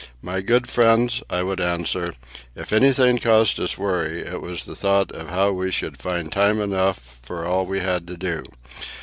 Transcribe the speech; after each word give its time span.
My 0.23 0.41
good 0.41 0.67
friends, 0.67 1.21
I 1.29 1.43
would 1.43 1.61
answer, 1.61 2.15
if 2.55 2.73
anything 2.73 3.19
caused 3.19 3.59
us 3.59 3.77
worry, 3.77 4.21
it 4.21 4.41
was 4.41 4.63
the 4.63 4.73
thought 4.73 5.11
of 5.11 5.29
how 5.29 5.51
we 5.51 5.69
should 5.69 5.95
find 5.99 6.31
time 6.31 6.59
enough 6.59 7.19
for 7.21 7.45
all 7.45 7.67
we 7.67 7.81
had 7.81 8.07
to 8.07 8.17
do. 8.17 8.41